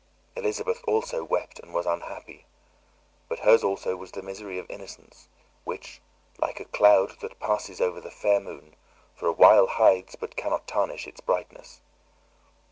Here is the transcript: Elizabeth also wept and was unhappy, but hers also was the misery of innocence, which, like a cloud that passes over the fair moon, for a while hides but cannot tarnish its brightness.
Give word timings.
Elizabeth 0.35 0.81
also 0.87 1.23
wept 1.23 1.59
and 1.59 1.75
was 1.75 1.85
unhappy, 1.85 2.47
but 3.29 3.41
hers 3.41 3.63
also 3.63 3.95
was 3.95 4.09
the 4.09 4.23
misery 4.23 4.57
of 4.57 4.67
innocence, 4.67 5.27
which, 5.63 6.01
like 6.39 6.59
a 6.59 6.65
cloud 6.65 7.19
that 7.19 7.39
passes 7.39 7.79
over 7.79 8.01
the 8.01 8.09
fair 8.09 8.39
moon, 8.39 8.75
for 9.15 9.27
a 9.27 9.31
while 9.31 9.67
hides 9.67 10.15
but 10.15 10.35
cannot 10.35 10.65
tarnish 10.65 11.05
its 11.05 11.21
brightness. 11.21 11.81